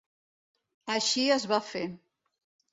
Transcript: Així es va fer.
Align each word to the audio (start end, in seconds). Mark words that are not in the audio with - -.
Així 0.95 1.27
es 1.37 1.47
va 1.53 1.63
fer. 1.71 1.85